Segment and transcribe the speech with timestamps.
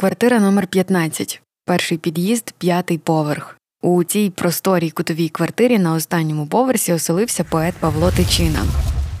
[0.00, 3.56] Квартира номер 15 перший під'їзд, п'ятий поверх.
[3.82, 8.58] У цій просторій кутовій квартирі на останньому поверсі оселився поет Павло Тичина.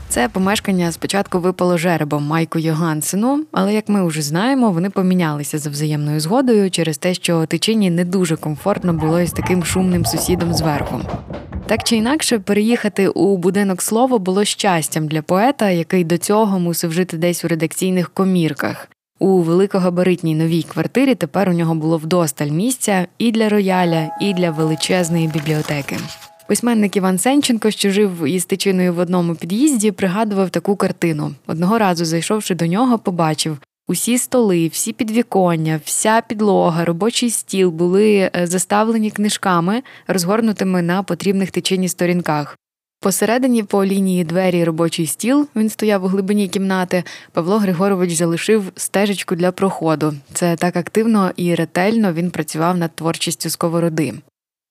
[0.08, 5.70] Це помешкання спочатку випало жеребом Майку Йогансену, але як ми вже знаємо, вони помінялися за
[5.70, 11.00] взаємною згодою через те, що тичині не дуже комфортно було із таким шумним сусідом зверху.
[11.66, 16.92] Так чи інакше, переїхати у будинок слова було щастям для поета, який до цього мусив
[16.92, 18.88] жити десь у редакційних комірках.
[19.22, 24.50] У великогабаритній новій квартирі тепер у нього було вдосталь місця і для рояля, і для
[24.50, 25.96] величезної бібліотеки.
[26.48, 31.32] Письменник Іван Сенченко, що жив із тичиною в одному під'їзді, пригадував таку картину.
[31.46, 38.30] Одного разу, зайшовши до нього, побачив усі столи, всі підвіконня, вся підлога, робочий стіл були
[38.36, 42.59] е, заставлені книжками, розгорнутими на потрібних тичині сторінках.
[43.02, 47.04] Посередині по лінії двері робочий стіл, він стояв у глибині кімнати.
[47.32, 50.14] Павло Григорович залишив стежечку для проходу.
[50.32, 54.14] Це так активно і ретельно він працював над творчістю сковороди.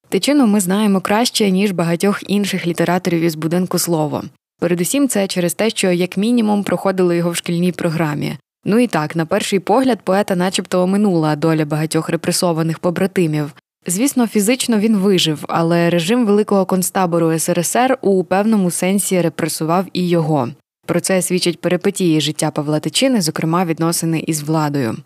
[0.10, 4.24] Тичину ми знаємо краще, ніж багатьох інших літераторів із будинку слово.
[4.60, 8.38] Передусім, це через те, що як мінімум проходили його в шкільній програмі.
[8.66, 13.54] Ну і так, на перший погляд, поета, начебто, оминула доля багатьох репресованих побратимів.
[13.88, 20.50] Звісно, фізично він вижив, але режим великого концтабору СРСР у певному сенсі репресував і його.
[20.86, 24.98] Про це свідчать перипетії життя Павла Тичини, зокрема відносини із владою.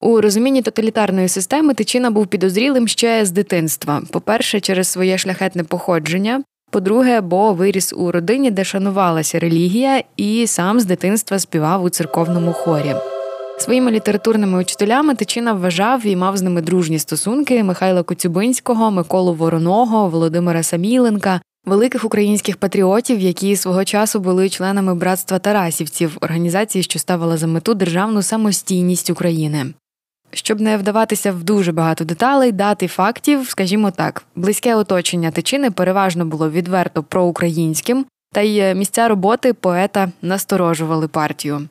[0.00, 4.02] У розумінні тоталітарної системи Тичина був підозрілим ще з дитинства.
[4.10, 6.42] По-перше, через своє шляхетне походження.
[6.70, 12.52] По-друге, бо виріс у родині, де шанувалася релігія, і сам з дитинства співав у церковному
[12.52, 12.94] хорі.
[13.58, 20.08] Своїми літературними учителями Тичина вважав і мав з ними дружні стосунки Михайла Коцюбинського, Миколу Вороного,
[20.08, 27.36] Володимира Саміленка, великих українських патріотів, які свого часу були членами братства Тарасівців, організації, що ставила
[27.36, 29.66] за мету державну самостійність України.
[30.32, 36.26] Щоб не вдаватися в дуже багато деталей, дати фактів, скажімо так, близьке оточення тичини переважно
[36.26, 41.68] було відверто проукраїнським, та й місця роботи поета насторожували партію.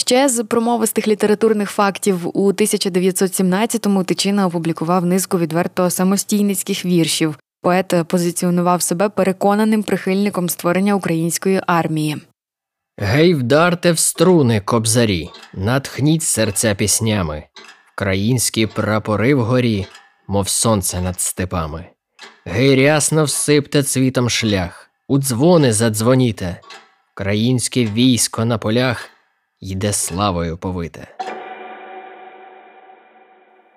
[0.00, 7.38] Ще з промовистих літературних фактів у 1917-му Тичина опублікував низку відверто самостійницьких віршів.
[7.62, 12.16] Поет позиціонував себе переконаним прихильником створення української армії.
[12.98, 17.44] Гей, вдарте в струни, кобзарі, натхніть серця піснями,
[17.96, 19.86] Українські прапори вгорі,
[20.28, 21.86] мов сонце над степами.
[22.44, 26.60] Гей, рясно всипте цвітом шлях, у дзвони задзвоніте,
[27.14, 29.10] Українське військо на полях
[29.60, 31.06] йде славою повите.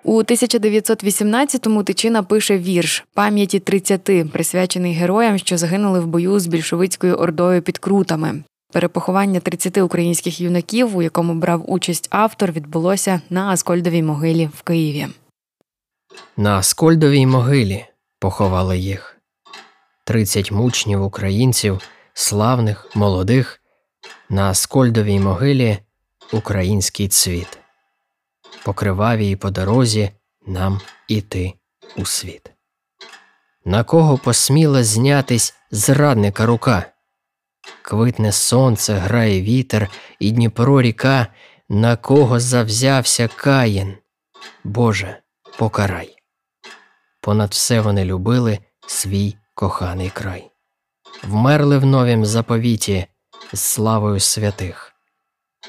[0.04, 7.14] У 1918-му Тичина пише вірш пам'яті 30, присвячений героям, що загинули в бою з більшовицькою
[7.14, 8.42] ордою під крутами.
[8.72, 15.06] Перепоховання 30 українських юнаків, у якому брав участь автор, відбулося на Аскольдовій могилі в Києві.
[16.36, 17.86] На Аскольдовій могилі
[18.20, 19.16] поховали їх
[20.04, 21.80] 30 мучнів українців,
[22.14, 23.60] славних, молодих,
[24.28, 25.78] на Аскольдовій могилі
[26.32, 27.58] український цвіт,
[28.64, 30.10] по кривавій по дорозі
[30.46, 31.54] нам іти
[31.96, 32.50] у світ.
[33.64, 36.84] На кого посміла знятись зрадника рука?
[37.82, 41.26] Квитне сонце, грає вітер, і Дніпро ріка,
[41.68, 43.94] на кого завзявся каїн.
[44.64, 45.18] Боже,
[45.58, 46.16] покарай.
[47.20, 50.50] Понад все вони любили свій коханий край.
[51.22, 53.06] Вмерли в новім заповіті
[53.52, 54.92] з славою святих.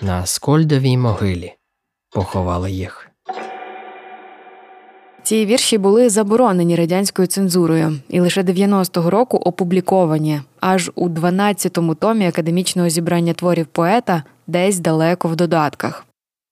[0.02, 1.54] На Скольдовій могилі
[2.10, 3.10] поховали їх.
[5.24, 12.28] Ці вірші були заборонені радянською цензурою і лише 90-го року опубліковані аж у 12-му томі
[12.28, 16.05] академічного зібрання творів поета, десь далеко в додатках.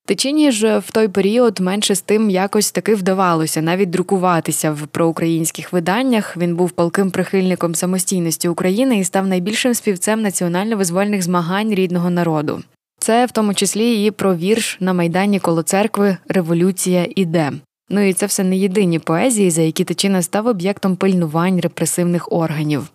[0.06, 5.74] Тичині ж в той період менше з тим якось таки вдавалося навіть друкуватися в проукраїнських
[5.74, 6.38] виданнях.
[6.38, 12.64] Він був палким прихильником самостійності України і став найбільшим співцем національно-визвольних змагань рідного народу.
[13.00, 17.52] Це в тому числі і про вірш на майдані коло церкви Революція іде.
[17.90, 22.92] Ну і це все не єдині поезії, за які Тичина став об'єктом пильнувань репресивних органів.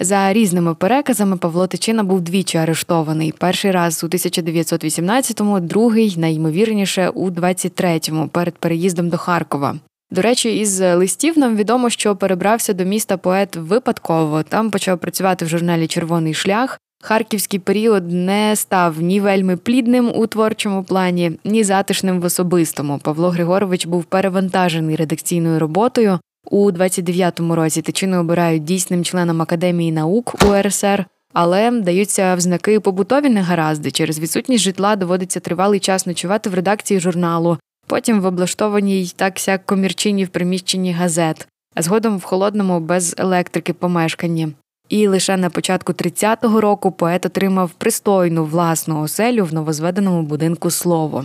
[0.00, 3.34] За різними переказами Павло Тичина був двічі арештований.
[3.38, 9.76] Перший раз у 1918-му, другий найімовірніше у 23-му, перед переїздом до Харкова.
[10.10, 14.42] До речі, із листів нам відомо, що перебрався до міста поет випадково.
[14.42, 16.80] Там почав працювати в журналі Червоний шлях.
[17.02, 22.98] Харківський період не став ні вельми плідним у творчому плані, ні затишним в особистому.
[22.98, 26.18] Павло Григорович був перевантажений редакційною роботою.
[26.50, 33.90] У 29-му році тичину обирають дійсним членом академії наук УРСР, але даються взнаки побутові негаразди.
[33.90, 37.58] Через відсутність житла доводиться тривалий час ночувати в редакції журналу.
[37.86, 43.72] потім в облаштованій так сяк комірчині в приміщенні газет, а згодом в холодному без електрики
[43.72, 44.48] помешканні.
[44.88, 51.24] І лише на початку 30-го року поет отримав пристойну власну оселю в новозведеному будинку слово.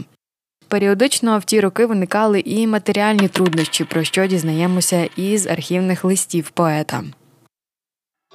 [0.72, 7.04] Періодично в ті роки виникали і матеріальні труднощі, про що дізнаємося із архівних листів поета.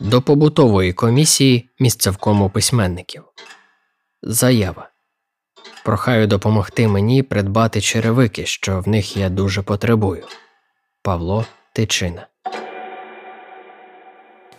[0.00, 3.22] До побутової комісії місцевкому письменників.
[4.22, 4.88] Заява.
[5.84, 10.24] Прохаю допомогти мені придбати черевики, що в них я дуже потребую.
[11.02, 12.26] Павло Тичина.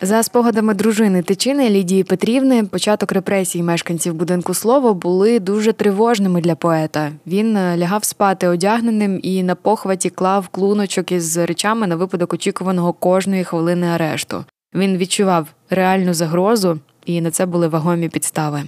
[0.02, 6.56] За спогадами дружини Тичини Лідії Петрівни, початок репресій мешканців будинку слово були дуже тривожними для
[6.56, 7.12] поета.
[7.28, 12.94] Він е, лягав спати одягненим і на похваті клав клуночок із речами на випадок очікуваного
[12.94, 14.46] кожної хвилини арешту.
[14.74, 18.64] Він відчував реальну загрозу, і на це були вагомі підстави.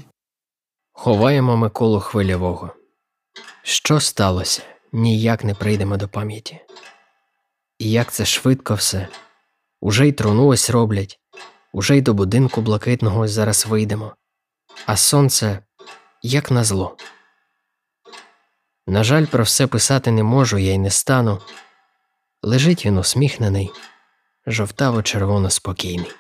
[0.94, 2.70] Ховаємо Миколу хвильового.
[3.64, 4.62] Що сталося?
[4.92, 6.60] Ніяк не прийдемо до пам'яті.
[7.80, 9.08] І як це швидко все.
[9.82, 11.20] Уже й труну ось роблять,
[11.72, 14.16] уже й до будинку блакитного зараз вийдемо,
[14.86, 15.64] а сонце
[16.22, 16.98] як назло.
[18.88, 21.42] На жаль, про все писати не можу, я й не стану.
[22.44, 23.72] Лежить він усміхнений,
[24.48, 26.12] жовтаво червоно спокійний,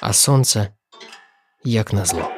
[0.00, 0.68] а сонце
[1.64, 2.35] як назло.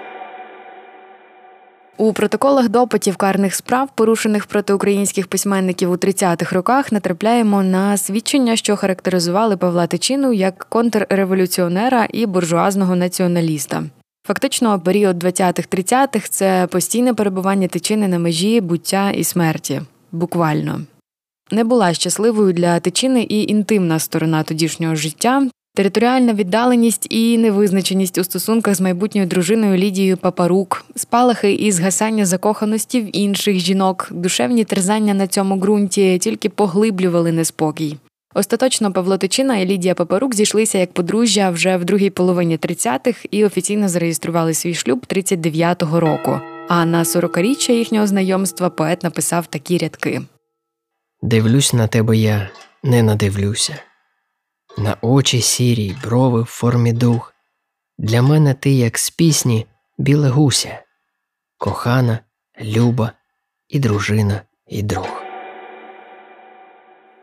[2.00, 8.56] У протоколах допитів карних справ, порушених проти українських письменників у 30-х роках, натрапляємо на свідчення,
[8.56, 13.84] що характеризували Павла Тичину як контрреволюціонера і буржуазного націоналіста.
[14.26, 19.82] Фактично, період 20-х-30-х– це постійне перебування тичини на межі буття і смерті.
[20.12, 20.80] Буквально.
[21.50, 28.24] Не була щасливою для тичини і інтимна сторона тодішнього життя, Територіальна віддаленість і невизначеність у
[28.24, 35.14] стосунках з майбутньою дружиною Лідією Папарук, спалахи і згасання закоханості в інших жінок, душевні терзання
[35.14, 37.96] на цьому ґрунті тільки поглиблювали неспокій.
[38.34, 43.44] Остаточно Павло Тичина і Лідія Папарук зійшлися як подружжя вже в другій половині 30-х і
[43.44, 46.40] офіційно зареєстрували свій шлюб 39-го року.
[46.68, 50.22] А на 40-річчя їхнього знайомства поет написав такі рядки:
[51.22, 52.50] Дивлюсь на тебе, я
[52.82, 53.74] не надивлюся
[54.78, 57.34] на очі сірі, брови в формі дух.
[57.98, 59.66] Для мене ти, як з пісні,
[59.98, 60.82] біле гуся,
[61.58, 62.18] кохана,
[62.62, 63.12] люба
[63.68, 65.22] і дружина, і друг.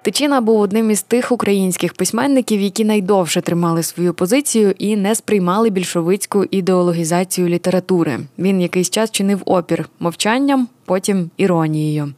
[0.01, 5.69] Тичина був одним із тих українських письменників, які найдовше тримали свою позицію і не сприймали
[5.69, 8.19] більшовицьку ідеологізацію літератури.
[8.39, 12.13] Він якийсь час чинив опір мовчанням, потім іронією.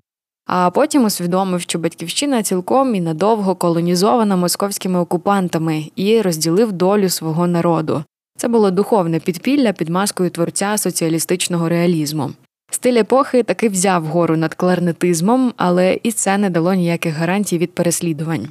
[0.47, 7.47] А потім усвідомив, що батьківщина цілком і надовго колонізована московськими окупантами і розділив долю свого
[7.47, 8.03] народу.
[8.37, 12.31] Це було духовне підпілля під маскою творця соціалістичного реалізму.
[12.71, 17.75] Стиль епохи таки взяв гору над кларнетизмом, але і це не дало ніяких гарантій від
[17.75, 18.47] переслідувань.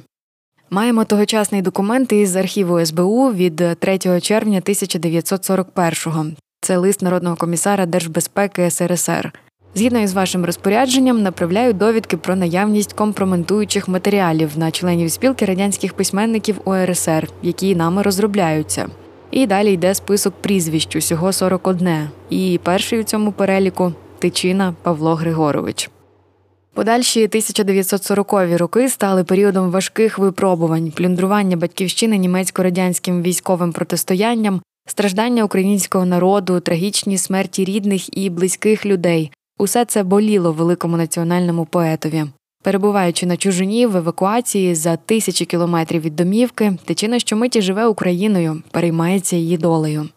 [0.69, 6.25] Маємо тогочасний документ із архіву СБУ від 3 червня 1941-го.
[6.61, 9.33] Це лист народного комісара Держбезпеки СРСР.
[9.77, 16.61] Згідно із вашим розпорядженням, направляю довідки про наявність компроментуючих матеріалів на членів спілки радянських письменників
[16.65, 18.87] УРСР, які нами розробляються.
[19.31, 22.09] І далі йде список прізвищ усього 41.
[22.29, 25.89] І перший у цьому переліку Тичина Павло Григорович.
[26.73, 36.59] Подальші 1940-ві роки стали періодом важких випробувань, плюндрування батьківщини німецько-радянським військовим протистоянням, страждання українського народу,
[36.59, 42.25] трагічні смерті рідних і близьких людей, Усе це боліло великому національному поетові.
[42.63, 49.35] Перебуваючи на чужині в евакуації за тисячі кілометрів від домівки, тичина щомиті живе Україною, переймається
[49.35, 50.09] її долею.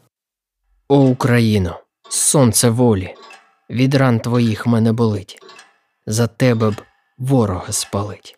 [0.89, 3.15] О Україно, сонце волі,
[3.71, 5.39] від ран твоїх мене болить,
[6.07, 6.75] за тебе б
[7.19, 8.37] ворога спалить.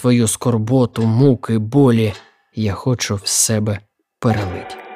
[0.00, 2.12] Твою скорботу, муки, болі
[2.54, 3.78] я хочу в себе
[4.20, 4.87] перелить.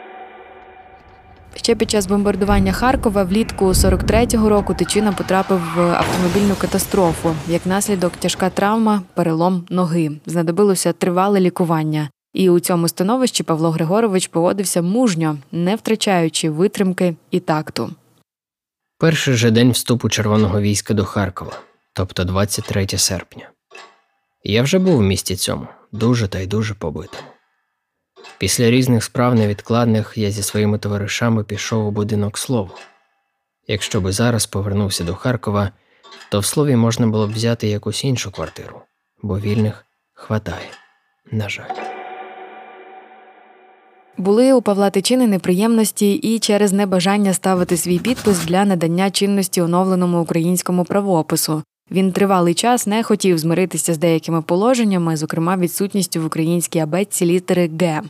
[1.57, 7.35] Ще під час бомбардування Харкова влітку 43-го року Тичина потрапив в автомобільну катастрофу.
[7.49, 10.11] Як наслідок, тяжка травма, перелом ноги.
[10.27, 12.09] Знадобилося тривале лікування.
[12.35, 17.91] І у цьому становищі Павло Григорович поводився мужньо, не втрачаючи витримки і такту.
[18.99, 21.53] Перший же день вступу Червоного війська до Харкова,
[21.93, 23.51] тобто 23 серпня.
[24.45, 27.32] Я вже був в місті цьому, дуже та й дуже побитому.
[28.43, 32.71] Після різних справ невідкладних я зі своїми товаришами пішов у будинок слову.
[33.69, 35.71] Якщо би зараз повернувся до Харкова,
[36.31, 38.81] то в слові можна було б взяти якусь іншу квартиру,
[39.23, 40.71] бо вільних хватає,
[41.33, 41.75] на жаль.
[44.17, 50.21] Були у Павла Тичини неприємності і через небажання ставити свій підпис для надання чинності оновленому
[50.21, 51.63] українському правопису.
[51.91, 57.71] Він тривалий час не хотів змиритися з деякими положеннями, зокрема відсутністю в українській абетці літери
[57.81, 58.03] Г.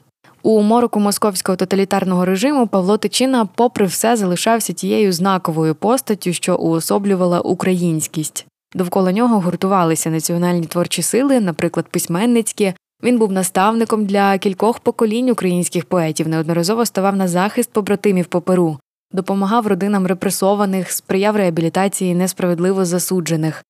[0.45, 7.41] У мороку московського тоталітарного режиму Павло Тичина, попри все, залишався тією знаковою постаттю, що уособлювала
[7.41, 8.47] українськість.
[8.75, 12.75] Довкола нього гуртувалися національні творчі сили, наприклад, письменницькі.
[13.03, 18.79] Він був наставником для кількох поколінь українських поетів, неодноразово ставав на захист побратимів по Перу,
[19.13, 23.65] допомагав родинам репресованих, сприяв реабілітації несправедливо засуджених.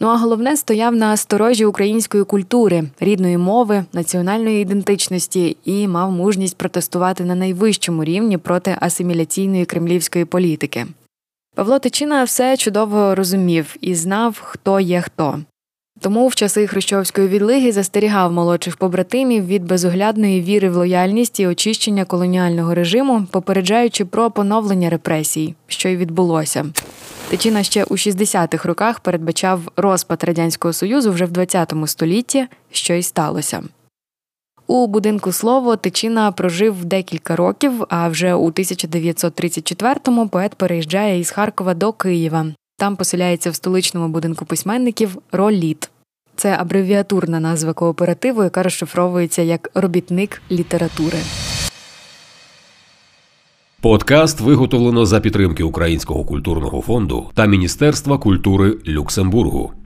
[0.00, 6.58] Ну а головне стояв на сторожі української культури, рідної мови, національної ідентичності і мав мужність
[6.58, 10.86] протестувати на найвищому рівні проти асиміляційної кремлівської політики.
[11.54, 15.38] Павло Тичина все чудово розумів і знав, хто є хто.
[16.00, 22.04] Тому в часи Хрущовської відлиги застерігав молодших побратимів від безоглядної віри в лояльність і очищення
[22.04, 26.66] колоніального режиму, попереджаючи про поновлення репресій, що й відбулося.
[27.28, 33.02] Тичина ще у 60-х роках передбачав розпад радянського союзу вже в 20 столітті, що й
[33.02, 33.62] сталося.
[34.66, 41.74] У будинку слово Тичина прожив декілька років, а вже у 1934-му поет переїжджає із Харкова
[41.74, 42.46] до Києва.
[42.78, 45.90] Там поселяється в столичному будинку письменників Роліт.
[46.36, 51.18] Це абревіатурна назва кооперативу, яка розшифровується як робітник літератури.
[53.80, 59.72] Подкаст виготовлено за підтримки Українського культурного фонду та Міністерства культури Люксембургу.